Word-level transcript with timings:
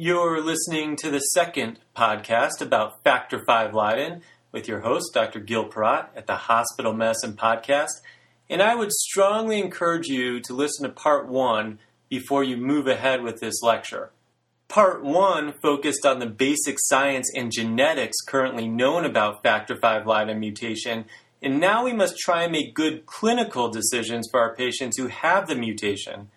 You're 0.00 0.40
listening 0.40 0.94
to 0.98 1.10
the 1.10 1.18
second 1.18 1.80
podcast 1.96 2.60
about 2.60 3.02
Factor 3.02 3.38
V 3.38 3.72
Leiden 3.72 4.22
with 4.52 4.68
your 4.68 4.82
host, 4.82 5.10
Dr. 5.12 5.40
Gil 5.40 5.68
Porat, 5.68 6.10
at 6.14 6.28
the 6.28 6.36
Hospital 6.36 6.92
Medicine 6.92 7.32
Podcast. 7.32 8.00
And 8.48 8.62
I 8.62 8.76
would 8.76 8.92
strongly 8.92 9.58
encourage 9.58 10.06
you 10.06 10.38
to 10.42 10.54
listen 10.54 10.86
to 10.86 10.94
part 10.94 11.26
one 11.26 11.80
before 12.08 12.44
you 12.44 12.56
move 12.56 12.86
ahead 12.86 13.24
with 13.24 13.40
this 13.40 13.60
lecture. 13.60 14.12
Part 14.68 15.02
one 15.02 15.52
focused 15.52 16.06
on 16.06 16.20
the 16.20 16.26
basic 16.26 16.76
science 16.78 17.28
and 17.34 17.50
genetics 17.50 18.20
currently 18.20 18.68
known 18.68 19.04
about 19.04 19.42
Factor 19.42 19.74
V 19.74 20.04
Leiden 20.06 20.38
mutation, 20.38 21.06
and 21.42 21.58
now 21.58 21.84
we 21.84 21.92
must 21.92 22.16
try 22.18 22.44
and 22.44 22.52
make 22.52 22.72
good 22.72 23.04
clinical 23.06 23.68
decisions 23.68 24.28
for 24.30 24.38
our 24.38 24.54
patients 24.54 24.96
who 24.96 25.08
have 25.08 25.48
the 25.48 25.56
mutation. 25.56 26.30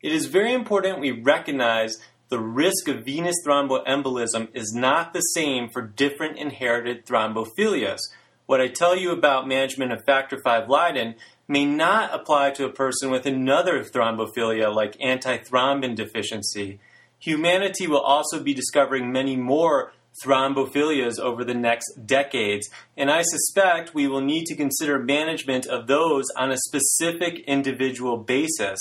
It 0.00 0.12
is 0.12 0.26
very 0.26 0.52
important 0.52 0.98
we 0.98 1.12
recognize 1.12 1.98
the 2.32 2.40
risk 2.40 2.88
of 2.88 3.04
venous 3.04 3.36
thromboembolism 3.46 4.48
is 4.54 4.72
not 4.72 5.12
the 5.12 5.20
same 5.20 5.68
for 5.68 5.82
different 5.82 6.38
inherited 6.38 7.04
thrombophilias. 7.04 7.98
What 8.46 8.58
I 8.58 8.68
tell 8.68 8.96
you 8.96 9.10
about 9.10 9.46
management 9.46 9.92
of 9.92 10.02
factor 10.06 10.38
V 10.42 10.64
Leiden 10.66 11.16
may 11.46 11.66
not 11.66 12.14
apply 12.14 12.52
to 12.52 12.64
a 12.64 12.72
person 12.72 13.10
with 13.10 13.26
another 13.26 13.84
thrombophilia 13.84 14.74
like 14.74 14.96
antithrombin 14.96 15.94
deficiency. 15.94 16.80
Humanity 17.18 17.86
will 17.86 18.00
also 18.00 18.42
be 18.42 18.54
discovering 18.54 19.12
many 19.12 19.36
more 19.36 19.92
thrombophilias 20.24 21.18
over 21.18 21.44
the 21.44 21.52
next 21.52 22.06
decades, 22.06 22.70
and 22.96 23.10
I 23.10 23.24
suspect 23.24 23.92
we 23.92 24.08
will 24.08 24.22
need 24.22 24.46
to 24.46 24.56
consider 24.56 24.98
management 24.98 25.66
of 25.66 25.86
those 25.86 26.24
on 26.38 26.50
a 26.50 26.56
specific 26.56 27.40
individual 27.40 28.16
basis. 28.16 28.78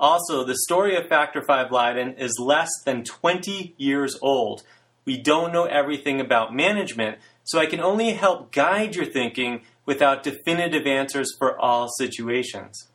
Also, 0.00 0.42
the 0.42 0.56
story 0.56 0.96
of 0.96 1.06
Factor 1.06 1.42
V 1.42 1.64
Leiden 1.70 2.14
is 2.14 2.38
less 2.38 2.70
than 2.86 3.04
20 3.04 3.74
years 3.76 4.18
old. 4.22 4.62
We 5.04 5.20
don't 5.20 5.52
know 5.52 5.64
everything 5.64 6.22
about 6.22 6.54
management, 6.54 7.18
so 7.44 7.58
I 7.58 7.66
can 7.66 7.80
only 7.80 8.12
help 8.14 8.50
guide 8.50 8.96
your 8.96 9.04
thinking 9.04 9.60
without 9.84 10.22
definitive 10.22 10.86
answers 10.86 11.34
for 11.38 11.60
all 11.60 11.86
situations. 11.98 12.88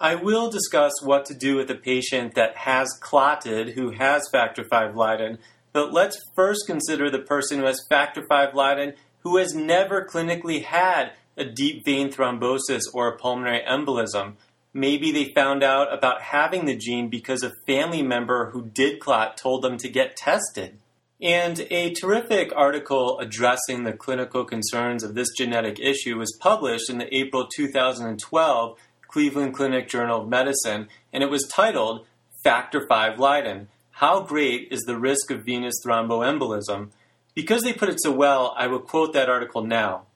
I 0.00 0.16
will 0.16 0.50
discuss 0.50 1.00
what 1.00 1.24
to 1.26 1.34
do 1.34 1.56
with 1.56 1.70
a 1.70 1.76
patient 1.76 2.34
that 2.34 2.56
has 2.56 2.88
clotted 3.00 3.74
who 3.74 3.92
has 3.92 4.28
Factor 4.32 4.64
V 4.64 4.92
Leiden, 4.96 5.38
but 5.72 5.92
let's 5.92 6.20
first 6.34 6.66
consider 6.66 7.08
the 7.08 7.20
person 7.20 7.60
who 7.60 7.66
has 7.66 7.86
Factor 7.88 8.22
V 8.22 8.46
Leiden 8.52 8.94
who 9.20 9.36
has 9.36 9.54
never 9.54 10.04
clinically 10.04 10.64
had 10.64 11.12
a 11.36 11.44
deep 11.44 11.84
vein 11.84 12.10
thrombosis 12.10 12.82
or 12.92 13.06
a 13.06 13.16
pulmonary 13.16 13.62
embolism. 13.68 14.34
Maybe 14.74 15.10
they 15.12 15.32
found 15.32 15.62
out 15.62 15.92
about 15.92 16.22
having 16.22 16.66
the 16.66 16.76
gene 16.76 17.08
because 17.08 17.42
a 17.42 17.54
family 17.66 18.02
member 18.02 18.50
who 18.50 18.62
did 18.62 19.00
clot 19.00 19.36
told 19.36 19.62
them 19.62 19.76
to 19.78 19.88
get 19.88 20.16
tested. 20.16 20.78
And 21.20 21.66
a 21.70 21.92
terrific 21.94 22.52
article 22.54 23.18
addressing 23.18 23.82
the 23.82 23.92
clinical 23.92 24.44
concerns 24.44 25.02
of 25.02 25.14
this 25.14 25.30
genetic 25.36 25.80
issue 25.80 26.16
was 26.16 26.36
published 26.40 26.88
in 26.88 26.98
the 26.98 27.12
April 27.12 27.48
2012 27.48 28.78
Cleveland 29.08 29.54
Clinic 29.54 29.88
Journal 29.88 30.22
of 30.22 30.28
Medicine, 30.28 30.88
and 31.12 31.22
it 31.22 31.30
was 31.30 31.48
titled 31.50 32.06
Factor 32.44 32.86
V 32.86 33.16
Leiden 33.16 33.68
How 33.92 34.20
Great 34.20 34.68
is 34.70 34.82
the 34.82 34.98
Risk 34.98 35.30
of 35.30 35.44
Venous 35.44 35.74
Thromboembolism? 35.84 36.90
Because 37.34 37.62
they 37.62 37.72
put 37.72 37.88
it 37.88 38.00
so 38.00 38.12
well, 38.12 38.54
I 38.56 38.66
will 38.66 38.80
quote 38.80 39.12
that 39.14 39.30
article 39.30 39.64
now. 39.64 40.06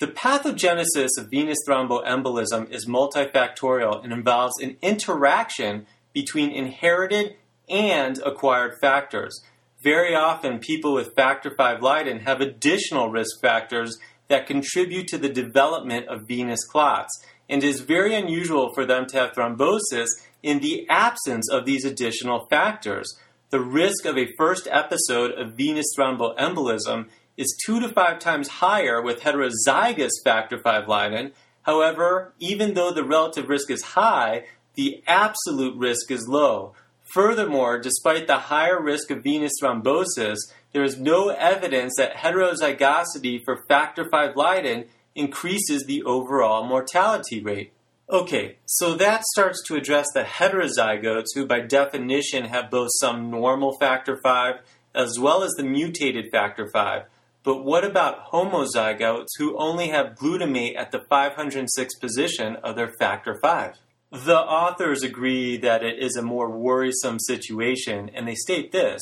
The 0.00 0.06
pathogenesis 0.06 1.18
of 1.18 1.28
venous 1.30 1.58
thromboembolism 1.68 2.70
is 2.70 2.88
multifactorial 2.88 4.02
and 4.02 4.14
involves 4.14 4.58
an 4.62 4.78
interaction 4.80 5.86
between 6.14 6.50
inherited 6.50 7.36
and 7.68 8.18
acquired 8.24 8.78
factors. 8.80 9.38
Very 9.84 10.14
often, 10.14 10.58
people 10.58 10.94
with 10.94 11.14
factor 11.14 11.50
V 11.50 11.76
Leiden 11.82 12.20
have 12.20 12.40
additional 12.40 13.10
risk 13.10 13.42
factors 13.42 13.98
that 14.28 14.46
contribute 14.46 15.06
to 15.08 15.18
the 15.18 15.28
development 15.28 16.08
of 16.08 16.26
venous 16.26 16.64
clots, 16.64 17.22
and 17.50 17.62
it 17.62 17.66
is 17.66 17.80
very 17.80 18.14
unusual 18.14 18.72
for 18.72 18.86
them 18.86 19.04
to 19.08 19.18
have 19.18 19.32
thrombosis 19.32 20.08
in 20.42 20.60
the 20.60 20.88
absence 20.88 21.46
of 21.52 21.66
these 21.66 21.84
additional 21.84 22.46
factors. 22.48 23.18
The 23.50 23.60
risk 23.60 24.06
of 24.06 24.16
a 24.16 24.32
first 24.38 24.66
episode 24.70 25.32
of 25.32 25.58
venous 25.58 25.92
thromboembolism 25.98 27.08
is 27.40 27.56
two 27.64 27.80
to 27.80 27.88
five 27.88 28.18
times 28.18 28.48
higher 28.48 29.00
with 29.00 29.22
heterozygous 29.22 30.10
factor 30.22 30.58
V 30.58 30.86
Leiden. 30.86 31.32
However, 31.62 32.34
even 32.38 32.74
though 32.74 32.92
the 32.92 33.02
relative 33.02 33.48
risk 33.48 33.70
is 33.70 33.82
high, 33.82 34.44
the 34.74 35.02
absolute 35.06 35.74
risk 35.78 36.10
is 36.10 36.28
low. 36.28 36.74
Furthermore, 37.14 37.78
despite 37.78 38.26
the 38.26 38.36
higher 38.36 38.78
risk 38.78 39.10
of 39.10 39.24
venous 39.24 39.52
thrombosis, 39.60 40.36
there 40.72 40.84
is 40.84 41.00
no 41.00 41.30
evidence 41.30 41.94
that 41.96 42.14
heterozygosity 42.16 43.40
for 43.42 43.64
factor 43.66 44.04
V 44.04 44.32
Leiden 44.36 44.84
increases 45.14 45.86
the 45.86 46.02
overall 46.02 46.66
mortality 46.66 47.42
rate. 47.42 47.72
Okay, 48.10 48.56
so 48.66 48.96
that 48.96 49.22
starts 49.32 49.62
to 49.66 49.76
address 49.76 50.08
the 50.12 50.24
heterozygotes 50.24 51.28
who, 51.34 51.46
by 51.46 51.60
definition, 51.60 52.44
have 52.44 52.70
both 52.70 52.90
some 53.00 53.30
normal 53.30 53.78
factor 53.78 54.20
V 54.22 54.60
as 54.94 55.18
well 55.18 55.42
as 55.42 55.52
the 55.52 55.64
mutated 55.64 56.26
factor 56.30 56.66
V. 56.66 57.06
But 57.42 57.64
what 57.64 57.84
about 57.84 58.30
homozygotes 58.32 59.28
who 59.38 59.56
only 59.56 59.88
have 59.88 60.14
glutamate 60.14 60.76
at 60.76 60.92
the 60.92 61.00
506 61.08 61.94
position 61.94 62.56
of 62.56 62.76
their 62.76 62.92
factor 62.98 63.38
V? 63.42 63.78
The 64.12 64.38
authors 64.38 65.02
agree 65.02 65.56
that 65.58 65.82
it 65.82 65.98
is 65.98 66.16
a 66.16 66.22
more 66.22 66.50
worrisome 66.50 67.18
situation, 67.18 68.10
and 68.12 68.28
they 68.28 68.34
state 68.34 68.72
this 68.72 69.00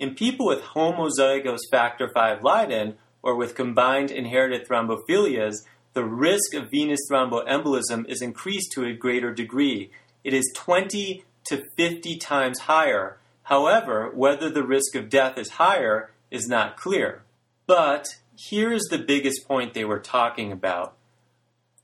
In 0.00 0.14
people 0.14 0.46
with 0.46 0.62
homozygous 0.62 1.60
factor 1.70 2.10
V 2.12 2.42
Leiden 2.42 2.96
or 3.22 3.36
with 3.36 3.54
combined 3.54 4.10
inherited 4.10 4.66
thrombophilias, 4.66 5.64
the 5.92 6.04
risk 6.04 6.54
of 6.54 6.70
venous 6.70 7.00
thromboembolism 7.10 8.08
is 8.08 8.20
increased 8.20 8.72
to 8.72 8.84
a 8.84 8.94
greater 8.94 9.32
degree. 9.32 9.90
It 10.24 10.34
is 10.34 10.52
20 10.56 11.24
to 11.44 11.64
50 11.76 12.16
times 12.18 12.60
higher. 12.60 13.18
However, 13.44 14.10
whether 14.12 14.50
the 14.50 14.66
risk 14.66 14.96
of 14.96 15.08
death 15.08 15.38
is 15.38 15.50
higher 15.50 16.10
is 16.30 16.48
not 16.48 16.76
clear. 16.76 17.22
But 17.66 18.06
here's 18.38 18.84
the 18.84 18.98
biggest 18.98 19.46
point 19.46 19.74
they 19.74 19.84
were 19.84 19.98
talking 19.98 20.52
about. 20.52 20.96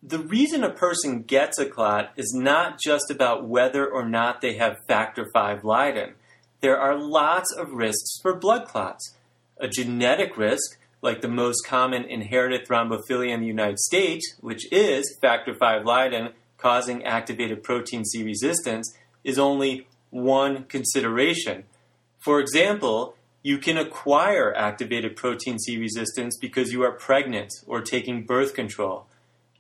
The 0.02 0.18
reason 0.18 0.64
a 0.64 0.70
person 0.70 1.22
gets 1.22 1.58
a 1.58 1.66
clot 1.66 2.12
is 2.16 2.34
not 2.34 2.80
just 2.80 3.10
about 3.10 3.48
whether 3.48 3.86
or 3.86 4.08
not 4.08 4.40
they 4.40 4.54
have 4.54 4.84
factor 4.88 5.24
V 5.24 5.58
Leiden. 5.62 6.14
There 6.60 6.78
are 6.78 6.96
lots 6.96 7.52
of 7.52 7.72
risks 7.72 8.18
for 8.20 8.34
blood 8.34 8.66
clots. 8.66 9.16
A 9.58 9.68
genetic 9.68 10.36
risk, 10.36 10.78
like 11.02 11.20
the 11.20 11.28
most 11.28 11.66
common 11.66 12.04
inherited 12.04 12.66
thrombophilia 12.66 13.32
in 13.32 13.40
the 13.40 13.46
United 13.46 13.78
States, 13.78 14.36
which 14.40 14.70
is 14.72 15.16
factor 15.20 15.52
V 15.52 15.84
Leiden 15.84 16.30
causing 16.58 17.04
activated 17.04 17.62
protein 17.62 18.04
C 18.04 18.22
resistance, 18.22 18.92
is 19.24 19.38
only 19.38 19.86
one 20.10 20.64
consideration. 20.64 21.64
For 22.18 22.38
example, 22.40 23.16
you 23.42 23.58
can 23.58 23.76
acquire 23.76 24.54
activated 24.54 25.16
protein 25.16 25.58
C 25.58 25.76
resistance 25.76 26.36
because 26.40 26.72
you 26.72 26.82
are 26.82 26.92
pregnant 26.92 27.52
or 27.66 27.80
taking 27.80 28.24
birth 28.24 28.54
control. 28.54 29.06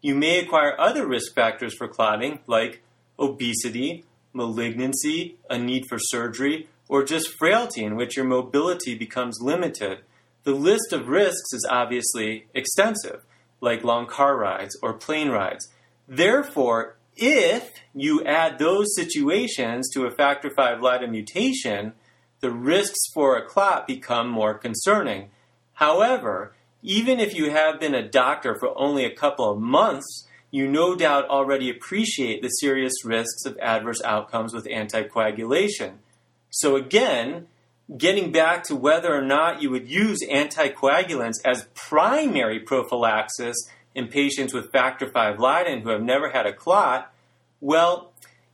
You 0.00 0.14
may 0.14 0.38
acquire 0.38 0.78
other 0.78 1.06
risk 1.06 1.34
factors 1.34 1.74
for 1.74 1.88
clotting, 1.88 2.40
like 2.46 2.82
obesity, 3.18 4.04
malignancy, 4.32 5.36
a 5.50 5.58
need 5.58 5.84
for 5.88 5.98
surgery, 5.98 6.68
or 6.88 7.04
just 7.04 7.34
frailty 7.38 7.84
in 7.84 7.96
which 7.96 8.16
your 8.16 8.24
mobility 8.24 8.94
becomes 8.94 9.40
limited. 9.40 9.98
The 10.44 10.52
list 10.52 10.92
of 10.92 11.08
risks 11.08 11.52
is 11.52 11.66
obviously 11.70 12.46
extensive, 12.54 13.22
like 13.60 13.84
long 13.84 14.06
car 14.06 14.36
rides 14.36 14.76
or 14.82 14.92
plane 14.92 15.30
rides. 15.30 15.68
Therefore, 16.08 16.96
if 17.16 17.70
you 17.94 18.24
add 18.24 18.58
those 18.58 18.94
situations 18.96 19.88
to 19.90 20.04
a 20.04 20.10
factor 20.10 20.48
V 20.48 20.80
Leiden 20.80 21.10
mutation, 21.10 21.92
the 22.42 22.50
risks 22.50 22.98
for 23.14 23.36
a 23.36 23.46
clot 23.46 23.86
become 23.86 24.28
more 24.28 24.52
concerning. 24.52 25.30
However, 25.74 26.54
even 26.82 27.20
if 27.20 27.34
you 27.34 27.50
have 27.50 27.78
been 27.78 27.94
a 27.94 28.06
doctor 28.06 28.56
for 28.58 28.76
only 28.76 29.04
a 29.04 29.14
couple 29.14 29.48
of 29.48 29.60
months, 29.60 30.26
you 30.50 30.68
no 30.68 30.96
doubt 30.96 31.28
already 31.28 31.70
appreciate 31.70 32.42
the 32.42 32.48
serious 32.48 33.04
risks 33.04 33.46
of 33.46 33.56
adverse 33.58 34.02
outcomes 34.02 34.52
with 34.52 34.66
anticoagulation. 34.66 35.94
So, 36.50 36.74
again, 36.74 37.46
getting 37.96 38.32
back 38.32 38.64
to 38.64 38.76
whether 38.76 39.14
or 39.14 39.22
not 39.22 39.62
you 39.62 39.70
would 39.70 39.88
use 39.88 40.18
anticoagulants 40.28 41.36
as 41.44 41.68
primary 41.74 42.58
prophylaxis 42.58 43.56
in 43.94 44.08
patients 44.08 44.52
with 44.52 44.72
factor 44.72 45.06
V 45.06 45.38
Leiden 45.38 45.82
who 45.82 45.90
have 45.90 46.02
never 46.02 46.30
had 46.30 46.46
a 46.46 46.52
clot, 46.52 47.14
well, 47.60 48.11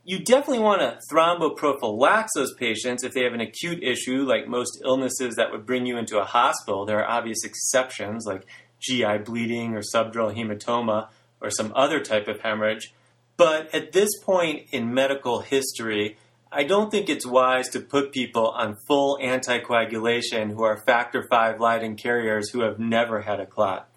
you 0.09 0.17
definitely 0.17 0.63
want 0.63 0.81
to 0.81 0.97
thromboprophylax 1.13 2.29
those 2.33 2.55
patients 2.55 3.03
if 3.03 3.13
they 3.13 3.21
have 3.21 3.35
an 3.35 3.41
acute 3.41 3.83
issue, 3.83 4.23
like 4.23 4.47
most 4.47 4.81
illnesses 4.83 5.35
that 5.35 5.51
would 5.51 5.67
bring 5.67 5.85
you 5.85 5.97
into 5.97 6.17
a 6.17 6.25
hospital. 6.25 6.83
There 6.83 6.97
are 6.97 7.07
obvious 7.07 7.43
exceptions, 7.43 8.25
like 8.25 8.43
GI 8.79 9.19
bleeding 9.19 9.75
or 9.75 9.83
subdural 9.83 10.35
hematoma 10.35 11.09
or 11.39 11.51
some 11.51 11.71
other 11.75 11.99
type 11.99 12.27
of 12.27 12.39
hemorrhage. 12.39 12.91
But 13.37 13.71
at 13.71 13.91
this 13.91 14.09
point 14.23 14.65
in 14.71 14.95
medical 14.95 15.41
history, 15.41 16.17
I 16.51 16.63
don't 16.63 16.89
think 16.89 17.07
it's 17.07 17.27
wise 17.27 17.69
to 17.69 17.79
put 17.79 18.11
people 18.11 18.49
on 18.49 18.77
full 18.87 19.19
anticoagulation 19.21 20.55
who 20.55 20.63
are 20.63 20.83
factor 20.87 21.21
V 21.21 21.59
Leiden 21.59 21.95
carriers 21.95 22.49
who 22.49 22.61
have 22.61 22.79
never 22.79 23.21
had 23.21 23.39
a 23.39 23.45
clot. 23.45 23.87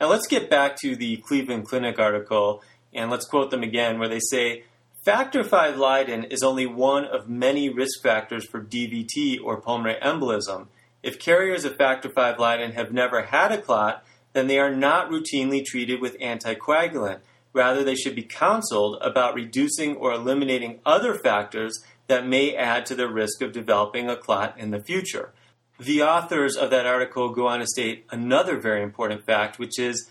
Now 0.00 0.08
let's 0.08 0.26
get 0.26 0.50
back 0.50 0.74
to 0.78 0.96
the 0.96 1.18
Cleveland 1.18 1.68
Clinic 1.68 2.00
article 2.00 2.64
and 2.92 3.12
let's 3.12 3.26
quote 3.26 3.52
them 3.52 3.62
again 3.62 4.00
where 4.00 4.08
they 4.08 4.18
say 4.18 4.64
Factor 5.02 5.42
V 5.42 5.74
Leiden 5.74 6.22
is 6.22 6.44
only 6.44 6.64
one 6.64 7.04
of 7.04 7.28
many 7.28 7.68
risk 7.68 8.00
factors 8.00 8.46
for 8.46 8.62
DVT 8.62 9.36
or 9.42 9.60
pulmonary 9.60 10.00
embolism. 10.00 10.68
If 11.02 11.18
carriers 11.18 11.64
of 11.64 11.74
factor 11.74 12.08
V 12.08 12.34
Leiden 12.38 12.70
have 12.74 12.92
never 12.92 13.22
had 13.22 13.50
a 13.50 13.60
clot, 13.60 14.04
then 14.32 14.46
they 14.46 14.60
are 14.60 14.72
not 14.72 15.10
routinely 15.10 15.64
treated 15.64 16.00
with 16.00 16.16
anticoagulant. 16.20 17.18
Rather, 17.52 17.82
they 17.82 17.96
should 17.96 18.14
be 18.14 18.22
counseled 18.22 18.96
about 19.02 19.34
reducing 19.34 19.96
or 19.96 20.12
eliminating 20.12 20.78
other 20.86 21.14
factors 21.14 21.82
that 22.06 22.24
may 22.24 22.54
add 22.54 22.86
to 22.86 22.94
the 22.94 23.08
risk 23.08 23.42
of 23.42 23.50
developing 23.50 24.08
a 24.08 24.14
clot 24.14 24.56
in 24.56 24.70
the 24.70 24.80
future. 24.80 25.32
The 25.80 26.04
authors 26.04 26.54
of 26.56 26.70
that 26.70 26.86
article 26.86 27.30
go 27.30 27.48
on 27.48 27.58
to 27.58 27.66
state 27.66 28.06
another 28.12 28.56
very 28.56 28.84
important 28.84 29.26
fact, 29.26 29.58
which 29.58 29.80
is 29.80 30.08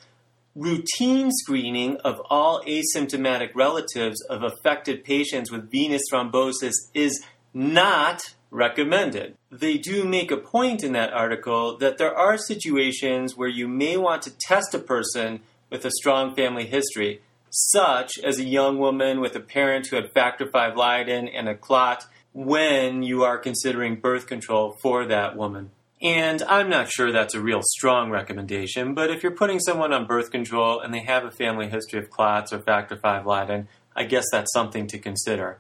routine 0.56 1.32
screening 1.32 1.98
of 1.98 2.22
all 2.30 2.62
asymptomatic 2.66 3.50
relatives 3.56 4.22
of 4.24 4.44
affected 4.44 5.04
patients 5.04 5.52
with 5.52 5.72
venous 5.72 6.02
thrombosis 6.12 6.74
is 6.94 7.24
not 7.54 8.36
recommended. 8.50 9.36
They 9.50 9.78
do 9.78 10.04
make 10.04 10.30
a 10.30 10.38
point 10.38 10.84
in 10.84 10.92
that 10.94 11.14
article 11.14 11.78
that 11.78 11.98
there 11.98 12.16
are 12.16 12.38
situations 12.38 13.38
where 13.38 13.50
you 13.50 13.68
may 13.68 13.98
want 13.98 14.24
to 14.24 14.38
test 14.48 14.74
a 14.74 14.80
person 14.80 15.40
with 15.70 15.86
a 15.86 15.92
strong 15.92 16.36
family 16.36 16.66
history, 16.66 17.22
such 17.50 18.20
as 18.24 18.38
a 18.38 18.44
young 18.44 18.78
woman 18.78 19.22
with 19.22 19.36
a 19.36 19.40
parent 19.40 19.88
who 19.88 19.96
had 19.96 20.12
factor 20.12 20.46
V 20.46 20.76
Leiden 20.76 21.30
and 21.30 21.48
a 21.48 21.56
clot 21.56 22.06
when 22.34 23.04
you 23.04 23.24
are 23.24 23.38
considering 23.38 23.96
birth 23.96 24.28
control 24.28 24.78
for 24.82 25.06
that 25.06 25.36
woman. 25.36 25.72
And 26.02 26.42
I'm 26.44 26.68
not 26.68 26.92
sure 26.92 27.12
that's 27.12 27.36
a 27.36 27.42
real 27.42 27.62
strong 27.62 28.10
recommendation, 28.10 28.96
but 28.96 29.12
if 29.12 29.22
you're 29.22 29.32
putting 29.32 29.60
someone 29.60 29.94
on 29.94 30.08
birth 30.08 30.32
control 30.32 30.80
and 30.80 30.92
they 30.92 31.04
have 31.04 31.24
a 31.24 31.32
family 31.32 31.70
history 31.70 32.00
of 32.00 32.10
clots 32.10 32.52
or 32.52 32.60
factor 32.60 32.96
V 32.96 33.20
Leiden, 33.24 33.68
I 33.96 34.06
guess 34.06 34.26
that's 34.32 34.52
something 34.52 34.88
to 34.88 34.98
consider. 34.98 35.60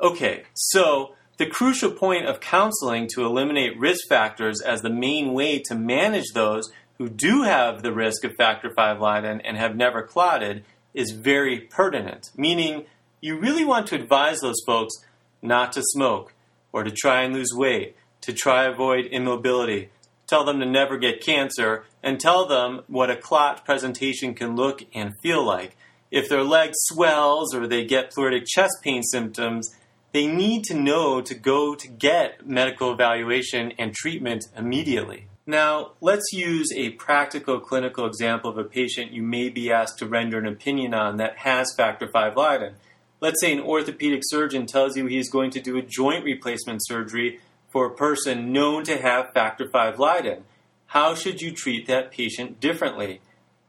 Okay, 0.00 0.42
so 0.54 1.14
the 1.36 1.46
crucial 1.46 1.92
point 1.92 2.26
of 2.26 2.40
counseling 2.40 3.08
to 3.14 3.24
eliminate 3.24 3.78
risk 3.78 4.08
factors 4.08 4.60
as 4.60 4.82
the 4.82 4.90
main 4.90 5.32
way 5.32 5.60
to 5.66 5.74
manage 5.76 6.32
those 6.34 6.68
who 6.98 7.08
do 7.08 7.42
have 7.42 7.82
the 7.82 7.92
risk 7.92 8.24
of 8.24 8.34
factor 8.34 8.68
V 8.68 8.98
Leiden 8.98 9.40
and 9.42 9.56
have 9.56 9.76
never 9.76 10.02
clotted 10.02 10.64
is 10.94 11.12
very 11.12 11.60
pertinent, 11.60 12.30
meaning 12.36 12.86
you 13.20 13.38
really 13.38 13.64
want 13.64 13.86
to 13.88 13.94
advise 13.94 14.40
those 14.40 14.60
folks 14.66 14.94
not 15.42 15.72
to 15.72 15.82
smoke 15.82 16.32
or 16.72 16.82
to 16.82 16.90
try 16.90 17.22
and 17.22 17.34
lose 17.34 17.52
weight 17.54 17.94
to 18.26 18.32
try 18.32 18.64
avoid 18.64 19.06
immobility. 19.06 19.88
Tell 20.26 20.44
them 20.44 20.58
to 20.58 20.66
never 20.66 20.98
get 20.98 21.20
cancer 21.20 21.84
and 22.02 22.18
tell 22.18 22.46
them 22.46 22.82
what 22.88 23.08
a 23.08 23.16
clot 23.16 23.64
presentation 23.64 24.34
can 24.34 24.56
look 24.56 24.82
and 24.92 25.14
feel 25.22 25.44
like. 25.44 25.76
If 26.10 26.28
their 26.28 26.42
leg 26.42 26.70
swells 26.74 27.54
or 27.54 27.68
they 27.68 27.84
get 27.84 28.12
pleuritic 28.12 28.46
chest 28.46 28.78
pain 28.82 29.04
symptoms, 29.04 29.72
they 30.12 30.26
need 30.26 30.64
to 30.64 30.74
know 30.74 31.20
to 31.20 31.34
go 31.34 31.76
to 31.76 31.88
get 31.88 32.46
medical 32.46 32.92
evaluation 32.92 33.72
and 33.78 33.94
treatment 33.94 34.44
immediately. 34.56 35.28
Now, 35.46 35.92
let's 36.00 36.32
use 36.32 36.72
a 36.74 36.90
practical 36.90 37.60
clinical 37.60 38.06
example 38.06 38.50
of 38.50 38.58
a 38.58 38.64
patient 38.64 39.12
you 39.12 39.22
may 39.22 39.48
be 39.48 39.70
asked 39.70 39.98
to 40.00 40.06
render 40.06 40.38
an 40.38 40.46
opinion 40.46 40.94
on 40.94 41.18
that 41.18 41.38
has 41.38 41.72
factor 41.76 42.06
V 42.06 42.30
Leiden. 42.34 42.74
Let's 43.20 43.40
say 43.40 43.52
an 43.52 43.60
orthopedic 43.60 44.22
surgeon 44.24 44.66
tells 44.66 44.96
you 44.96 45.06
he's 45.06 45.30
going 45.30 45.52
to 45.52 45.60
do 45.60 45.76
a 45.76 45.82
joint 45.82 46.24
replacement 46.24 46.84
surgery 46.84 47.38
for 47.76 47.84
a 47.84 47.94
person 47.94 48.54
known 48.54 48.84
to 48.84 48.96
have 48.96 49.34
factor 49.34 49.66
V 49.66 49.98
Leiden. 49.98 50.44
How 50.86 51.14
should 51.14 51.42
you 51.42 51.52
treat 51.52 51.86
that 51.86 52.10
patient 52.10 52.58
differently? 52.58 53.20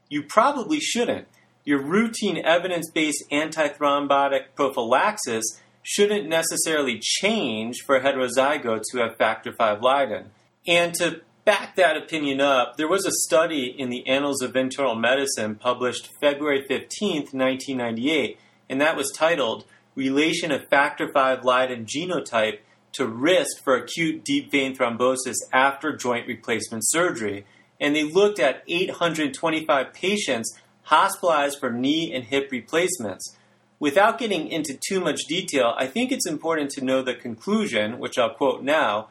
You 0.08 0.24
probably 0.24 0.80
shouldn't. 0.80 1.28
Your 1.66 1.82
routine 1.82 2.38
evidence 2.38 2.90
based 2.90 3.26
antithrombotic 3.34 4.56
prophylaxis 4.56 5.44
shouldn't 5.84 6.30
necessarily 6.30 7.02
change 7.02 7.82
for 7.86 8.00
heterozygotes 8.00 8.86
who 8.94 9.00
have 9.00 9.18
factor 9.18 9.52
V 9.52 9.76
Leiden. 9.82 10.30
And 10.66 10.94
to 10.94 11.20
back 11.44 11.76
that 11.76 11.98
opinion 11.98 12.40
up, 12.40 12.78
there 12.78 12.88
was 12.88 13.06
a 13.06 13.12
study 13.12 13.66
in 13.78 13.90
the 13.90 14.08
Annals 14.08 14.42
of 14.42 14.56
Internal 14.56 14.96
Medicine 14.96 15.56
published 15.56 16.12
February 16.22 16.64
15, 16.66 17.24
1998, 17.34 18.40
and 18.70 18.80
that 18.80 18.96
was 18.96 19.12
titled 19.12 19.66
Relation 19.96 20.54
of 20.54 20.66
Factor 20.70 21.08
V 21.08 21.42
Leiden 21.44 21.86
Genotype 21.86 22.60
to 22.98 23.08
risk 23.08 23.64
for 23.64 23.76
acute 23.76 24.24
deep 24.24 24.52
vein 24.52 24.76
thrombosis 24.76 25.38
after 25.52 25.96
joint 25.96 26.28
replacement 26.28 26.84
surgery. 26.86 27.46
And 27.80 27.96
they 27.96 28.04
looked 28.04 28.40
at 28.40 28.64
825 28.68 29.94
patients 29.94 30.60
hospitalized 30.84 31.60
for 31.60 31.72
knee 31.72 32.14
and 32.14 32.26
hip 32.26 32.50
replacements. 32.52 33.36
Without 33.80 34.18
getting 34.18 34.48
into 34.48 34.78
too 34.88 35.00
much 35.00 35.22
detail, 35.28 35.76
I 35.78 35.86
think 35.86 36.12
it's 36.12 36.26
important 36.26 36.72
to 36.72 36.84
know 36.84 37.04
the 37.04 37.14
conclusion, 37.14 38.00
which 38.00 38.18
I'll 38.18 38.34
quote 38.34 38.64
now. 38.64 39.10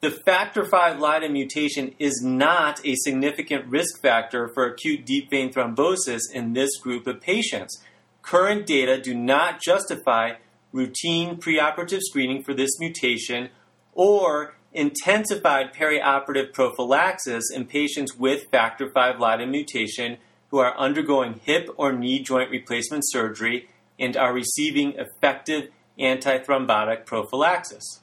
The 0.00 0.10
factor 0.10 0.62
V 0.62 0.98
Leiden 0.98 1.32
mutation 1.32 1.94
is 1.98 2.22
not 2.22 2.84
a 2.84 2.94
significant 2.96 3.66
risk 3.66 4.00
factor 4.00 4.48
for 4.48 4.66
acute 4.66 5.04
deep 5.04 5.30
vein 5.30 5.52
thrombosis 5.52 6.20
in 6.32 6.52
this 6.52 6.76
group 6.78 7.06
of 7.06 7.20
patients. 7.20 7.82
Current 8.22 8.66
data 8.66 9.00
do 9.00 9.14
not 9.14 9.60
justify 9.60 10.34
routine 10.72 11.36
preoperative 11.36 12.00
screening 12.02 12.42
for 12.42 12.54
this 12.54 12.78
mutation, 12.78 13.50
or 13.92 14.54
intensified 14.72 15.72
perioperative 15.72 16.52
prophylaxis 16.52 17.50
in 17.54 17.64
patients 17.64 18.16
with 18.16 18.50
factor 18.50 18.86
V 18.86 19.18
Leiden 19.18 19.50
mutation 19.50 20.18
who 20.50 20.58
are 20.58 20.78
undergoing 20.78 21.40
hip 21.44 21.68
or 21.76 21.92
knee 21.92 22.22
joint 22.22 22.50
replacement 22.50 23.02
surgery 23.06 23.68
and 23.98 24.16
are 24.16 24.34
receiving 24.34 24.92
effective 24.92 25.70
antithrombotic 25.98 27.06
prophylaxis. 27.06 28.00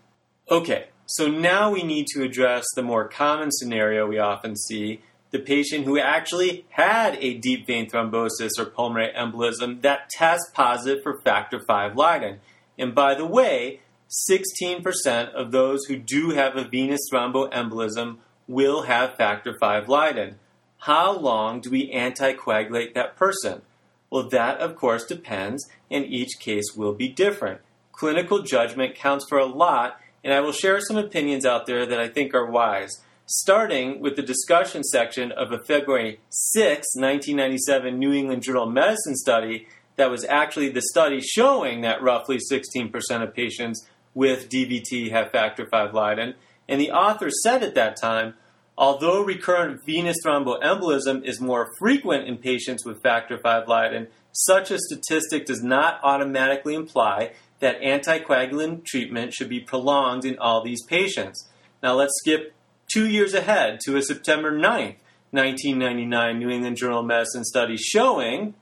Okay, 0.50 0.88
so 1.06 1.28
now 1.28 1.72
we 1.72 1.84
need 1.84 2.08
to 2.08 2.24
address 2.24 2.66
the 2.76 2.82
more 2.82 3.08
common 3.08 3.52
scenario 3.52 4.08
we 4.08 4.18
often 4.18 4.56
see 4.56 5.02
the 5.32 5.40
patient 5.40 5.86
who 5.86 6.00
actually 6.00 6.66
had 6.70 7.18
a 7.20 7.36
deep 7.36 7.66
vein 7.66 7.90
thrombosis 7.90 8.52
or 8.58 8.66
pulmonary 8.66 9.12
embolism 9.14 9.82
that 9.82 10.10
tests 10.10 10.50
positive 10.54 11.02
for 11.04 11.20
factor 11.22 11.60
V 11.60 11.94
Leiden. 11.96 12.40
And 12.78 12.96
by 12.96 13.16
the 13.16 13.26
way, 13.26 13.82
16% 14.30 15.34
of 15.34 15.52
those 15.52 15.86
who 15.86 15.98
do 15.98 16.32
have 16.32 16.56
a 16.56 16.68
venous 16.68 17.02
thromboembolism 17.12 18.18
will 18.48 18.84
have 18.84 19.16
factor 19.16 19.56
V 19.60 19.82
Leiden. 19.88 20.36
How 20.80 21.18
long 21.18 21.62
do 21.62 21.70
we 21.70 21.92
anticoagulate 21.92 22.94
that 22.94 23.16
person? 23.16 23.62
Well, 24.10 24.30
that 24.30 24.60
of 24.60 24.76
course 24.76 25.06
depends, 25.06 25.68
and 25.90 26.06
each 26.06 26.40
case 26.40 26.76
will 26.76 26.94
be 26.94 27.08
different. 27.08 27.62
Clinical 27.92 28.44
judgment 28.44 28.96
counts 28.96 29.26
for 29.28 29.40
a 29.40 29.46
lot, 29.46 30.00
and 30.24 30.34
I 30.34 30.42
will 30.42 30.52
share 30.52 30.80
some 30.82 30.98
opinions 30.98 31.46
out 31.46 31.66
there 31.66 31.86
that 31.86 32.00
I 32.00 32.10
think 32.10 32.34
are 32.34 32.46
wise. 32.46 33.02
Starting 33.26 34.02
with 34.02 34.18
the 34.18 34.22
discussion 34.22 34.84
section 34.84 35.32
of 35.32 35.52
a 35.52 35.58
February 35.58 36.20
6, 36.30 36.68
1997 36.96 37.98
New 37.98 38.12
England 38.12 38.44
Journal 38.44 38.68
of 38.68 38.74
Medicine 38.74 39.16
study 39.16 39.68
that 39.96 40.10
was 40.10 40.26
actually 40.26 40.70
the 40.70 40.82
study 40.82 41.22
showing 41.22 41.82
that 41.82 42.02
roughly 42.02 42.38
16% 42.52 42.92
of 43.22 43.34
patients 43.34 43.88
with 44.14 44.50
DVT 44.50 45.12
have 45.12 45.32
factor 45.32 45.66
V 45.66 45.92
Leiden. 45.92 46.36
And 46.68 46.80
the 46.80 46.92
author 46.92 47.30
said 47.30 47.64
at 47.64 47.76
that 47.76 48.00
time, 48.00 48.36
although 48.78 49.22
recurrent 49.22 49.82
venous 49.86 50.18
thromboembolism 50.26 51.24
is 51.24 51.40
more 51.40 51.70
frequent 51.80 52.28
in 52.28 52.38
patients 52.38 52.86
with 52.86 53.02
factor 53.02 53.38
V 53.38 53.62
Leiden, 53.68 54.08
such 54.32 54.72
a 54.72 54.80
statistic 54.80 55.46
does 55.46 55.64
not 55.64 56.00
automatically 56.04 56.74
imply 56.74 57.32
that 57.60 57.80
anticoagulant 57.82 58.86
treatment 58.86 59.34
should 59.34 59.50
be 59.50 59.60
prolonged 59.60 60.26
in 60.26 60.38
all 60.38 60.64
these 60.64 60.84
patients. 60.84 61.50
Now 61.82 61.94
let's 61.94 62.14
skip 62.18 62.54
two 62.92 63.08
years 63.08 63.34
ahead 63.34 63.80
to 63.86 63.96
a 63.96 64.02
September 64.02 64.52
9th, 64.52 64.98
1999 65.32 66.40
New 66.40 66.50
England 66.50 66.78
Journal 66.78 67.00
of 67.00 67.06
Medicine 67.06 67.44
study 67.44 67.78
showing 67.78 68.54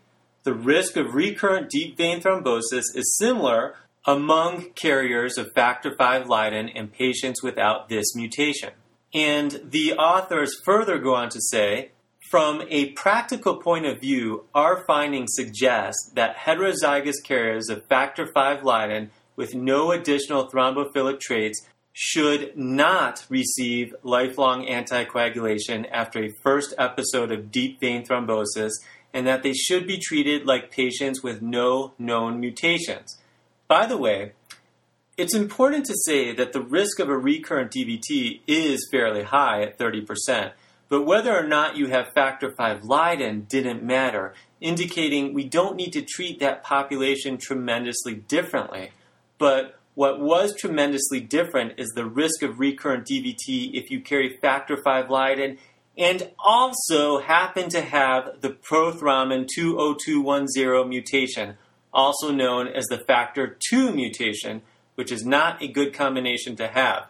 the 0.43 0.53
risk 0.53 0.97
of 0.97 1.13
recurrent 1.13 1.69
deep 1.69 1.97
vein 1.97 2.21
thrombosis 2.21 2.95
is 2.95 3.17
similar 3.17 3.75
among 4.05 4.71
carriers 4.71 5.37
of 5.37 5.51
factor 5.53 5.95
V 5.95 6.23
Leiden 6.25 6.69
and 6.69 6.91
patients 6.91 7.43
without 7.43 7.89
this 7.89 8.15
mutation. 8.15 8.71
And 9.13 9.61
the 9.63 9.93
authors 9.93 10.59
further 10.63 10.97
go 10.97 11.13
on 11.13 11.29
to 11.29 11.41
say, 11.41 11.91
from 12.29 12.63
a 12.69 12.91
practical 12.91 13.57
point 13.57 13.85
of 13.85 13.99
view, 13.99 14.45
our 14.55 14.85
findings 14.85 15.33
suggest 15.33 16.15
that 16.15 16.37
heterozygous 16.37 17.21
carriers 17.23 17.69
of 17.69 17.85
factor 17.85 18.25
V 18.25 18.61
Leiden 18.63 19.11
with 19.35 19.53
no 19.53 19.91
additional 19.91 20.49
thrombophilic 20.49 21.19
traits 21.19 21.67
should 21.93 22.55
not 22.55 23.25
receive 23.29 23.93
lifelong 24.01 24.65
anticoagulation 24.65 25.85
after 25.91 26.23
a 26.23 26.31
first 26.41 26.73
episode 26.77 27.31
of 27.31 27.51
deep 27.51 27.79
vein 27.81 28.05
thrombosis 28.05 28.71
and 29.13 29.27
that 29.27 29.43
they 29.43 29.53
should 29.53 29.85
be 29.87 29.97
treated 29.97 30.45
like 30.45 30.71
patients 30.71 31.21
with 31.21 31.41
no 31.41 31.93
known 31.99 32.39
mutations. 32.39 33.17
By 33.67 33.85
the 33.85 33.97
way, 33.97 34.33
It's 35.17 35.35
important 35.35 35.85
to 35.85 35.93
say 36.05 36.33
that 36.33 36.51
the 36.51 36.61
risk 36.61 36.99
of 36.99 37.09
a 37.09 37.17
recurrent 37.17 37.71
DVT 37.71 38.41
is 38.47 38.87
fairly 38.89 39.23
high 39.23 39.61
at 39.61 39.77
30%, 39.77 40.53
but 40.89 41.03
whether 41.03 41.37
or 41.37 41.45
not 41.45 41.77
you 41.77 41.87
have 41.87 42.13
factor 42.13 42.49
V 42.49 42.79
Leiden 42.81 43.45
didn't 43.47 43.83
matter, 43.83 44.33
indicating 44.61 45.33
we 45.33 45.43
don't 45.43 45.75
need 45.75 45.93
to 45.93 46.01
treat 46.01 46.39
that 46.39 46.63
population 46.63 47.37
tremendously 47.37 48.15
differently. 48.15 48.91
But 49.37 49.77
what 49.93 50.19
was 50.21 50.55
tremendously 50.57 51.19
different 51.19 51.73
is 51.77 51.89
the 51.89 52.05
risk 52.05 52.41
of 52.41 52.59
recurrent 52.59 53.05
DVT 53.05 53.75
if 53.75 53.91
you 53.91 54.01
carry 54.01 54.37
factor 54.37 54.75
V 54.75 55.03
Leiden 55.09 55.59
and 55.97 56.31
also 56.39 57.19
happen 57.19 57.69
to 57.69 57.81
have 57.81 58.41
the 58.41 58.49
prothrombin 58.49 59.47
20210 59.53 60.87
mutation, 60.89 61.57
also 61.93 62.31
known 62.31 62.67
as 62.67 62.85
the 62.85 62.97
factor 62.97 63.57
II 63.71 63.91
mutation, 63.91 64.61
which 64.95 65.11
is 65.11 65.25
not 65.25 65.61
a 65.61 65.67
good 65.67 65.93
combination 65.93 66.55
to 66.55 66.67
have. 66.67 67.07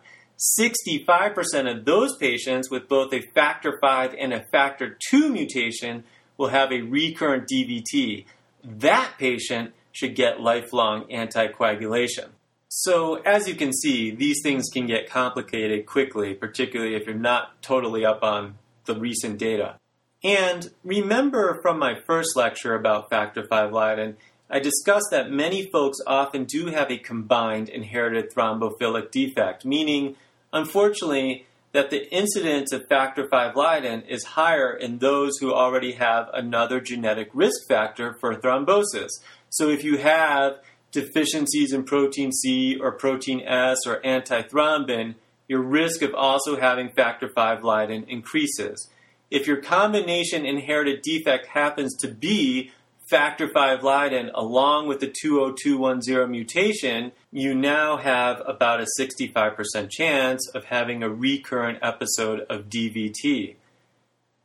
65% 0.59 1.71
of 1.71 1.85
those 1.85 2.17
patients 2.17 2.71
with 2.71 2.87
both 2.87 3.13
a 3.13 3.21
factor 3.21 3.79
V 3.79 4.17
and 4.19 4.33
a 4.33 4.43
factor 4.51 4.97
II 5.13 5.29
mutation 5.29 6.03
will 6.37 6.49
have 6.49 6.71
a 6.71 6.81
recurrent 6.81 7.47
DVT. 7.47 8.25
That 8.63 9.13
patient 9.19 9.73
should 9.91 10.15
get 10.15 10.41
lifelong 10.41 11.05
anticoagulation. 11.11 12.29
So, 12.69 13.15
as 13.15 13.47
you 13.47 13.55
can 13.55 13.73
see, 13.73 14.11
these 14.11 14.39
things 14.41 14.69
can 14.71 14.87
get 14.87 15.09
complicated 15.09 15.85
quickly, 15.85 16.33
particularly 16.33 16.95
if 16.95 17.05
you're 17.05 17.15
not 17.15 17.61
totally 17.61 18.05
up 18.05 18.23
on 18.23 18.55
the 18.93 18.99
recent 18.99 19.37
data. 19.37 19.77
And 20.23 20.69
remember 20.83 21.59
from 21.61 21.79
my 21.79 21.95
first 22.05 22.35
lecture 22.35 22.75
about 22.75 23.09
factor 23.09 23.41
V 23.41 23.71
Leiden, 23.71 24.17
I 24.49 24.59
discussed 24.59 25.07
that 25.11 25.31
many 25.31 25.65
folks 25.71 25.99
often 26.05 26.43
do 26.43 26.67
have 26.67 26.91
a 26.91 26.97
combined 26.97 27.69
inherited 27.69 28.31
thrombophilic 28.31 29.11
defect, 29.11 29.65
meaning, 29.65 30.15
unfortunately, 30.51 31.45
that 31.71 31.89
the 31.89 32.13
incidence 32.13 32.73
of 32.73 32.87
factor 32.87 33.23
V 33.23 33.51
Leiden 33.55 34.01
is 34.01 34.23
higher 34.25 34.73
in 34.73 34.97
those 34.97 35.37
who 35.37 35.53
already 35.53 35.93
have 35.93 36.29
another 36.33 36.81
genetic 36.81 37.29
risk 37.33 37.67
factor 37.67 38.17
for 38.19 38.35
thrombosis. 38.35 39.09
So 39.49 39.69
if 39.69 39.83
you 39.83 39.97
have 39.99 40.59
deficiencies 40.91 41.71
in 41.71 41.85
protein 41.85 42.31
C 42.33 42.77
or 42.77 42.91
protein 42.91 43.41
S 43.41 43.77
or 43.87 44.01
antithrombin, 44.01 45.15
your 45.51 45.61
risk 45.61 46.01
of 46.01 46.15
also 46.15 46.57
having 46.57 46.87
factor 46.87 47.27
V 47.27 47.61
Leiden 47.61 48.05
increases. 48.07 48.89
If 49.29 49.47
your 49.47 49.57
combination 49.57 50.45
inherited 50.45 51.01
defect 51.01 51.47
happens 51.47 51.93
to 51.97 52.07
be 52.07 52.71
factor 53.09 53.47
V 53.47 53.75
Leiden 53.81 54.31
along 54.33 54.87
with 54.87 55.01
the 55.01 55.13
20210 55.21 56.31
mutation, 56.31 57.11
you 57.33 57.53
now 57.53 57.97
have 57.97 58.41
about 58.47 58.79
a 58.79 58.87
65% 58.97 59.89
chance 59.91 60.49
of 60.55 60.63
having 60.63 61.03
a 61.03 61.09
recurrent 61.09 61.79
episode 61.81 62.45
of 62.49 62.69
DVT. 62.69 63.55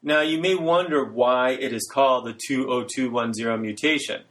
Now, 0.02 0.22
you 0.22 0.40
may 0.40 0.56
wonder 0.56 1.04
why 1.04 1.50
it 1.50 1.72
is 1.72 1.88
called 1.88 2.26
the 2.26 2.36
20210 2.48 3.62
mutation. 3.62 4.22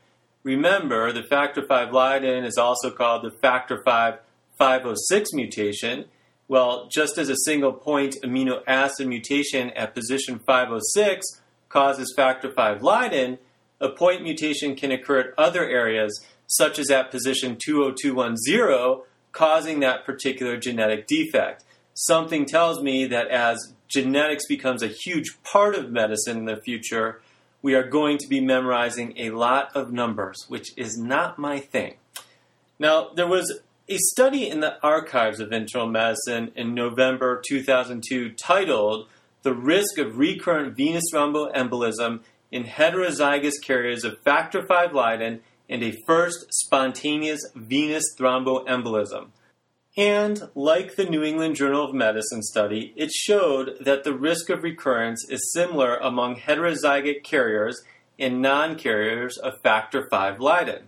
Remember, 0.44 1.14
the 1.14 1.24
factor 1.24 1.62
V 1.62 1.90
Leiden 1.90 2.44
is 2.44 2.58
also 2.58 2.92
called 2.92 3.24
the 3.24 3.32
factor 3.32 3.78
V 3.78 4.18
506 4.58 5.32
mutation. 5.32 6.06
Well, 6.48 6.88
just 6.92 7.18
as 7.18 7.30
a 7.30 7.36
single 7.44 7.74
point 7.74 8.16
amino 8.24 8.62
acid 8.68 9.08
mutation 9.08 9.72
at 9.72 9.96
position 9.96 10.40
506 10.40 11.26
causes 11.70 12.14
factor 12.16 12.50
V 12.50 12.80
Leiden, 12.82 13.40
a 13.82 13.90
point 13.90 14.22
mutation 14.22 14.76
can 14.76 14.92
occur 14.92 15.20
at 15.20 15.34
other 15.38 15.68
areas, 15.68 16.24
such 16.48 16.78
as 16.78 16.92
at 16.92 17.12
position 17.12 17.58
20210, 17.64 19.04
causing 19.32 19.80
that 19.80 20.06
particular 20.06 20.56
genetic 20.56 21.08
defect. 21.08 21.64
Something 21.94 22.46
tells 22.46 22.82
me 22.82 23.06
that 23.08 23.28
as 23.30 23.74
genetics 23.88 24.46
becomes 24.48 24.84
a 24.84 24.88
huge 24.88 25.38
part 25.44 25.76
of 25.76 25.92
medicine 25.92 26.38
in 26.38 26.46
the 26.46 26.58
future, 26.58 27.22
we 27.62 27.74
are 27.74 27.88
going 27.88 28.18
to 28.20 28.28
be 28.28 28.40
memorizing 28.40 29.14
a 29.18 29.32
lot 29.32 29.76
of 29.76 29.92
numbers, 29.92 30.46
which 30.48 30.78
is 30.78 30.98
not 30.98 31.40
my 31.40 31.60
thing. 31.60 31.96
Now, 32.78 33.10
there 33.16 33.28
was 33.28 33.62
a 33.88 33.98
study 33.98 34.50
in 34.50 34.62
the 34.62 34.82
archives 34.82 35.40
of 35.40 35.52
internal 35.52 35.88
medicine 35.88 36.52
in 36.56 36.74
November 36.74 37.42
2002 37.48 38.32
titled 38.32 39.08
The 39.44 39.54
Risk 39.54 40.00
of 40.00 40.18
Recurrent 40.18 40.76
Venous 40.76 41.04
Thromboembolism 41.14 42.22
in 42.52 42.64
Heterozygous 42.64 43.62
Carriers 43.62 44.04
of 44.04 44.20
Factor 44.24 44.62
V 44.62 44.92
Leiden 44.92 45.42
and 45.70 45.84
a 45.84 45.94
First 46.08 46.48
Spontaneous 46.52 47.42
Venous 47.56 48.04
Thromboembolism. 48.20 49.28
And 49.96 50.50
like 50.56 50.96
the 50.96 51.06
New 51.06 51.24
England 51.24 51.56
Journal 51.56 51.86
of 51.86 51.94
Medicine 51.94 52.42
study, 52.42 52.92
it 52.96 53.12
showed 53.12 53.78
that 53.82 54.04
the 54.04 54.18
risk 54.18 54.50
of 54.50 54.64
recurrence 54.64 55.24
is 55.30 55.54
similar 55.54 55.96
among 55.98 56.38
heterozygote 56.38 57.24
carriers 57.24 57.82
and 58.18 58.42
non 58.42 58.78
carriers 58.78 59.38
of 59.38 59.62
factor 59.62 60.08
V 60.10 60.38
Leiden. 60.40 60.88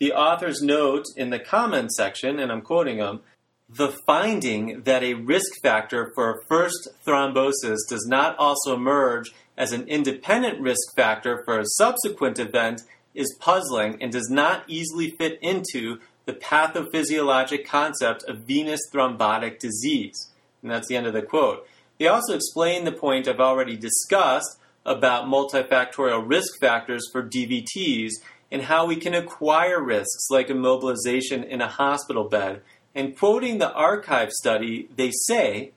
The 0.00 0.14
authors 0.14 0.62
note 0.62 1.04
in 1.14 1.28
the 1.28 1.38
comments 1.38 1.94
section, 1.98 2.38
and 2.38 2.50
I'm 2.50 2.62
quoting 2.62 2.96
them, 2.96 3.20
the 3.68 3.94
finding 4.06 4.82
that 4.84 5.02
a 5.02 5.12
risk 5.12 5.60
factor 5.62 6.10
for 6.14 6.30
a 6.30 6.44
first 6.48 6.88
thrombosis 7.06 7.76
does 7.86 8.06
not 8.08 8.34
also 8.38 8.74
emerge 8.74 9.30
as 9.58 9.72
an 9.72 9.86
independent 9.86 10.58
risk 10.58 10.96
factor 10.96 11.42
for 11.44 11.60
a 11.60 11.66
subsequent 11.76 12.38
event 12.38 12.80
is 13.14 13.36
puzzling 13.40 14.02
and 14.02 14.10
does 14.10 14.30
not 14.30 14.64
easily 14.66 15.10
fit 15.10 15.38
into 15.42 15.98
the 16.24 16.32
pathophysiologic 16.32 17.66
concept 17.66 18.24
of 18.24 18.38
venous 18.46 18.80
thrombotic 18.92 19.58
disease. 19.58 20.30
And 20.62 20.70
that's 20.70 20.88
the 20.88 20.96
end 20.96 21.06
of 21.06 21.12
the 21.12 21.22
quote. 21.22 21.66
They 21.98 22.06
also 22.06 22.34
explain 22.34 22.84
the 22.84 22.92
point 22.92 23.28
I've 23.28 23.38
already 23.38 23.76
discussed 23.76 24.58
about 24.86 25.26
multifactorial 25.26 26.26
risk 26.26 26.58
factors 26.58 27.06
for 27.12 27.22
DVTs 27.22 28.12
and 28.50 28.62
how 28.62 28.86
we 28.86 28.96
can 28.96 29.14
acquire 29.14 29.82
risks 29.82 30.28
like 30.30 30.48
immobilization 30.48 31.46
in 31.46 31.60
a 31.60 31.68
hospital 31.68 32.28
bed. 32.28 32.62
And 32.94 33.16
quoting 33.16 33.58
the 33.58 33.72
archive 33.72 34.30
study, 34.30 34.88
they 34.96 35.10
say 35.26 35.72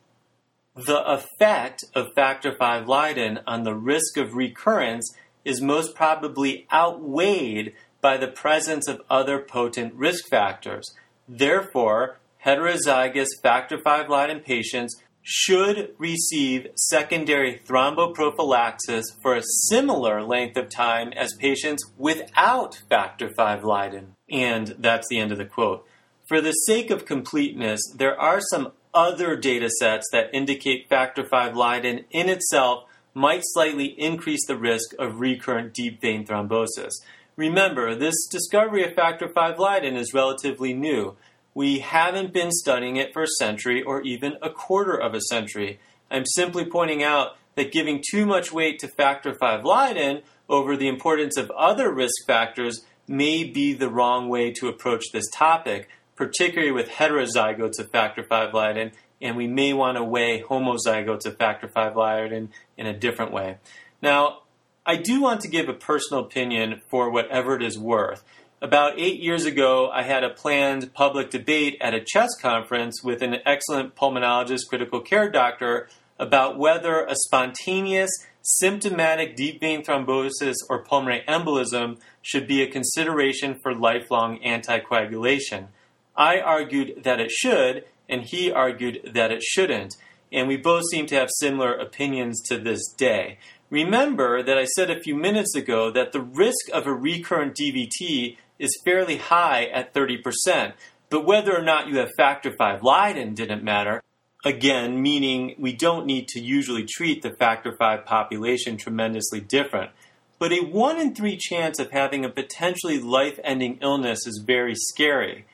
the 0.75 1.03
effect 1.05 1.83
of 1.93 2.13
factor 2.15 2.51
V 2.51 2.85
Leiden 2.85 3.39
on 3.45 3.63
the 3.63 3.75
risk 3.75 4.17
of 4.17 4.33
recurrence 4.33 5.15
is 5.45 5.61
most 5.61 5.93
probably 5.93 6.65
outweighed 6.73 7.73
by 8.01 8.17
the 8.17 8.27
presence 8.27 8.87
of 8.87 9.01
other 9.09 9.39
potent 9.39 9.93
risk 9.93 10.27
factors. 10.27 10.95
Therefore, 11.27 12.19
heterozygous 12.45 13.27
factor 13.41 13.77
V 13.77 14.07
Leiden 14.09 14.39
patients 14.39 14.99
should 15.23 15.95
receive 15.97 16.67
secondary 16.75 17.59
thromboprophylaxis 17.65 19.03
for 19.21 19.35
a 19.35 19.43
similar 19.69 20.21
length 20.21 20.57
of 20.57 20.69
time 20.69 21.13
as 21.13 21.33
patients 21.39 21.83
without 21.97 22.81
factor 22.89 23.29
V 23.29 23.61
Leiden. 23.63 24.15
And 24.29 24.75
that's 24.77 25.07
the 25.09 25.19
end 25.19 25.31
of 25.31 25.37
the 25.37 25.45
quote. 25.45 25.87
For 26.27 26.41
the 26.41 26.51
sake 26.51 26.89
of 26.89 27.05
completeness, 27.05 27.81
there 27.95 28.19
are 28.19 28.41
some 28.41 28.73
other 28.93 29.35
data 29.35 29.69
sets 29.79 30.07
that 30.11 30.29
indicate 30.33 30.89
factor 30.89 31.23
V 31.23 31.51
Leiden 31.53 32.05
in 32.11 32.27
itself 32.29 32.83
might 33.13 33.41
slightly 33.43 33.95
increase 33.97 34.45
the 34.45 34.57
risk 34.57 34.93
of 34.99 35.19
recurrent 35.19 35.73
deep 35.73 36.01
vein 36.01 36.25
thrombosis. 36.25 36.91
Remember, 37.35 37.95
this 37.95 38.27
discovery 38.29 38.83
of 38.83 38.93
factor 38.93 39.27
V 39.27 39.55
Leiden 39.57 39.95
is 39.95 40.13
relatively 40.13 40.73
new. 40.73 41.15
We 41.55 41.79
haven't 41.79 42.33
been 42.33 42.51
studying 42.51 42.95
it 42.97 43.13
for 43.13 43.23
a 43.23 43.27
century 43.27 43.83
or 43.83 44.01
even 44.01 44.37
a 44.41 44.49
quarter 44.49 44.99
of 44.99 45.13
a 45.13 45.21
century. 45.21 45.79
I'm 46.09 46.25
simply 46.25 46.65
pointing 46.65 47.03
out 47.03 47.37
that 47.55 47.71
giving 47.71 48.03
too 48.09 48.25
much 48.25 48.51
weight 48.51 48.79
to 48.79 48.87
factor 48.87 49.33
V 49.33 49.61
Leiden 49.63 50.23
over 50.49 50.75
the 50.75 50.87
importance 50.87 51.37
of 51.37 51.51
other 51.51 51.93
risk 51.93 52.25
factors 52.25 52.85
may 53.07 53.43
be 53.43 53.73
the 53.73 53.89
wrong 53.89 54.29
way 54.29 54.51
to 54.51 54.67
approach 54.67 55.03
this 55.11 55.29
topic, 55.31 55.89
particularly 56.15 56.71
with 56.71 56.89
heterozygotes 56.89 57.79
of 57.79 57.89
factor 57.91 58.23
V 58.23 58.49
Leiden, 58.53 58.91
and 59.21 59.37
we 59.37 59.47
may 59.47 59.73
want 59.73 59.97
to 59.97 60.03
weigh 60.03 60.41
homozygotes 60.41 61.25
of 61.25 61.37
factor 61.37 61.67
V 61.67 61.95
Leiden 61.95 62.49
in 62.77 62.87
a 62.87 62.97
different 62.97 63.31
way. 63.31 63.57
Now, 64.01 64.39
I 64.85 64.97
do 64.97 65.21
want 65.21 65.41
to 65.41 65.47
give 65.47 65.69
a 65.69 65.73
personal 65.73 66.23
opinion 66.23 66.81
for 66.89 67.09
whatever 67.09 67.55
it 67.55 67.63
is 67.63 67.79
worth. 67.79 68.23
About 68.63 68.97
eight 68.97 69.19
years 69.19 69.43
ago, 69.43 69.89
I 69.91 70.03
had 70.03 70.23
a 70.23 70.29
planned 70.29 70.93
public 70.93 71.29
debate 71.29 71.75
at 71.81 71.93
a 71.93 71.99
chest 71.99 72.41
conference 72.41 73.03
with 73.03 73.21
an 73.21 73.35
excellent 73.45 73.93
pulmonologist, 73.93 74.69
critical 74.69 75.01
care 75.01 75.29
doctor, 75.29 75.89
about 76.17 76.57
whether 76.57 77.03
a 77.03 77.13
spontaneous, 77.13 78.09
symptomatic 78.41 79.35
deep 79.35 79.59
vein 79.59 79.83
thrombosis 79.83 80.55
or 80.69 80.81
pulmonary 80.81 81.25
embolism 81.27 81.97
should 82.21 82.47
be 82.47 82.61
a 82.61 82.71
consideration 82.71 83.59
for 83.61 83.75
lifelong 83.75 84.39
anticoagulation. 84.39 85.67
I 86.15 86.39
argued 86.39 87.03
that 87.03 87.19
it 87.19 87.31
should, 87.31 87.83
and 88.07 88.21
he 88.21 88.49
argued 88.49 89.11
that 89.13 89.29
it 89.29 89.43
shouldn't, 89.43 89.97
and 90.31 90.47
we 90.47 90.55
both 90.55 90.83
seem 90.89 91.05
to 91.07 91.15
have 91.15 91.29
similar 91.41 91.73
opinions 91.73 92.41
to 92.43 92.57
this 92.57 92.93
day. 92.93 93.39
Remember 93.69 94.41
that 94.41 94.57
I 94.57 94.65
said 94.65 94.89
a 94.89 95.01
few 95.01 95.15
minutes 95.15 95.53
ago 95.53 95.91
that 95.91 96.13
the 96.13 96.21
risk 96.21 96.69
of 96.71 96.87
a 96.87 96.93
recurrent 96.93 97.57
DVT 97.57 98.37
is 98.59 98.81
fairly 98.85 99.17
high 99.17 99.65
at 99.65 99.93
30%, 99.93 100.73
But 101.09 101.25
whether 101.25 101.55
or 101.55 101.61
not 101.61 101.87
you 101.87 101.97
have 101.97 102.09
factor 102.17 102.49
V 102.49 102.79
Leiden 102.81 103.35
didn't 103.35 103.63
matter. 103.63 104.01
Again, 104.45 105.01
meaning 105.01 105.55
we 105.59 105.71
don't 105.71 106.05
need 106.05 106.27
to 106.29 106.39
usually 106.39 106.85
treat 106.85 107.21
the 107.21 107.31
factor 107.31 107.71
V 107.71 107.97
population 108.05 108.77
tremendously 108.77 109.39
different. 109.39 109.91
But 110.39 110.51
a 110.51 110.61
1 110.61 110.99
in 110.99 111.15
3 111.15 111.37
chance 111.37 111.79
of 111.79 111.91
having 111.91 112.25
a 112.25 112.29
potentially 112.29 112.99
life 112.99 113.39
ending 113.43 113.77
illness 113.81 114.27
is 114.27 114.43
very 114.45 114.75
scary. 114.75 115.45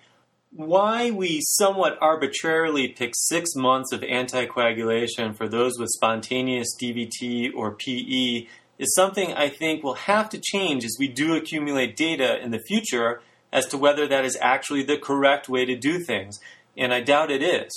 Why 0.52 1.12
we 1.12 1.42
somewhat 1.42 2.00
arbitrarily 2.02 2.88
pick 2.88 3.14
six 3.14 3.54
months 3.56 3.92
of 3.92 4.02
anticoagulation 4.02 5.38
for 5.38 5.48
those 5.48 5.74
with 5.78 5.90
spontaneous 5.90 6.70
DVT 6.82 7.52
or 7.56 7.76
PE 7.76 8.48
is 8.80 8.96
something 8.96 9.34
I 9.34 9.50
think 9.50 9.84
will 9.84 9.94
have 9.94 10.30
to 10.30 10.40
change 10.40 10.84
as 10.86 10.96
we 10.98 11.10
do 11.10 11.36
accumulate 11.36 11.96
data 11.96 12.42
in 12.42 12.50
the 12.52 12.60
future 12.60 13.22
as 13.52 13.68
to 13.68 13.78
whether 13.78 14.08
that 14.08 14.26
is 14.26 14.38
actually 14.42 14.84
the 14.84 14.98
correct 14.98 15.50
way 15.50 15.66
to 15.66 15.76
do 15.76 16.00
things, 16.00 16.40
and 16.78 16.94
I 16.94 17.02
doubt 17.02 17.30
it 17.30 17.44
is. 17.44 17.70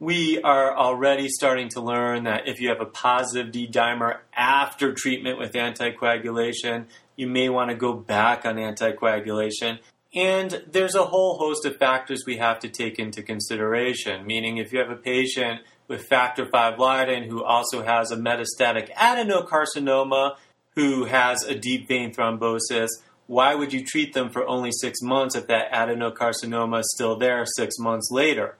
We 0.00 0.40
are 0.42 0.76
already 0.76 1.28
starting 1.28 1.68
to 1.70 1.80
learn 1.80 2.24
that 2.24 2.46
if 2.46 2.60
you 2.60 2.68
have 2.68 2.80
a 2.80 2.86
positive 2.86 3.52
D 3.52 3.66
dimer 3.66 4.18
after 4.36 4.92
treatment 4.92 5.38
with 5.38 5.52
anticoagulation, 5.52 6.86
you 7.16 7.26
may 7.26 7.48
want 7.48 7.70
to 7.70 7.76
go 7.76 7.94
back 7.94 8.44
on 8.44 8.56
anticoagulation. 8.56 9.78
And 10.14 10.62
there's 10.70 10.94
a 10.94 11.04
whole 11.04 11.38
host 11.38 11.64
of 11.64 11.76
factors 11.76 12.24
we 12.26 12.36
have 12.36 12.58
to 12.60 12.68
take 12.68 12.98
into 12.98 13.22
consideration, 13.22 14.26
meaning 14.26 14.58
if 14.58 14.72
you 14.72 14.78
have 14.80 14.90
a 14.90 14.96
patient 14.96 15.60
with 15.88 16.06
factor 16.06 16.44
V 16.44 16.76
Leiden 16.78 17.28
who 17.28 17.42
also 17.42 17.82
has 17.82 18.10
a 18.10 18.16
metastatic 18.16 18.92
adenocarcinoma, 18.94 20.36
who 20.74 21.04
has 21.04 21.42
a 21.44 21.54
deep 21.54 21.88
vein 21.88 22.12
thrombosis, 22.12 22.88
why 23.26 23.54
would 23.54 23.72
you 23.72 23.84
treat 23.84 24.12
them 24.12 24.30
for 24.30 24.46
only 24.46 24.70
six 24.72 25.00
months 25.00 25.34
if 25.34 25.46
that 25.46 25.72
adenocarcinoma 25.72 26.80
is 26.80 26.92
still 26.94 27.16
there 27.16 27.44
six 27.46 27.78
months 27.78 28.10
later? 28.10 28.56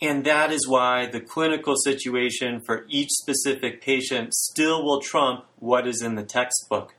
And 0.00 0.24
that 0.24 0.52
is 0.52 0.68
why 0.68 1.06
the 1.06 1.20
clinical 1.20 1.74
situation 1.76 2.60
for 2.60 2.84
each 2.88 3.08
specific 3.10 3.80
patient 3.80 4.34
still 4.34 4.84
will 4.84 5.00
trump 5.00 5.44
what 5.58 5.86
is 5.86 6.02
in 6.02 6.16
the 6.16 6.22
textbook. 6.22 6.94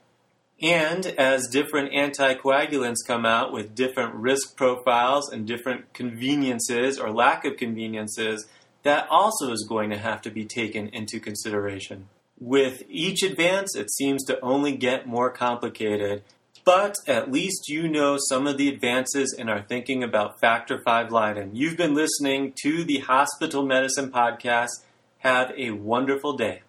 And 0.60 1.06
as 1.06 1.48
different 1.48 1.94
anticoagulants 1.94 3.06
come 3.06 3.26
out 3.26 3.52
with 3.52 3.76
different 3.76 4.16
risk 4.16 4.56
profiles 4.56 5.32
and 5.32 5.46
different 5.46 5.94
conveniences 5.94 7.00
or 7.00 7.12
lack 7.12 7.46
of 7.46 7.58
conveniences, 7.58 8.48
that 8.88 9.06
also 9.10 9.52
is 9.52 9.66
going 9.68 9.90
to 9.90 9.98
have 9.98 10.22
to 10.22 10.32
be 10.32 10.46
taken 10.46 10.88
into 10.88 11.20
consideration. 11.20 12.08
With 12.40 12.84
each 12.88 13.22
advance, 13.22 13.76
it 13.76 13.92
seems 13.92 14.24
to 14.26 14.40
only 14.40 14.78
get 14.78 15.06
more 15.06 15.30
complicated, 15.30 16.24
but 16.64 16.96
at 17.06 17.30
least 17.30 17.68
you 17.68 17.90
know 17.90 18.18
some 18.30 18.48
of 18.48 18.58
the 18.58 18.70
advances 18.70 19.36
in 19.38 19.50
our 19.50 19.62
thinking 19.62 20.04
about 20.04 20.40
Factor 20.40 20.82
5 20.82 21.12
Leiden. 21.12 21.54
You've 21.54 21.76
been 21.76 21.96
listening 21.96 22.54
to 22.64 22.86
the 22.86 23.00
Hospital 23.00 23.66
Medicine 23.66 24.10
Podcast. 24.10 24.86
Have 25.18 25.52
a 25.58 25.72
wonderful 25.72 26.38
day. 26.38 26.62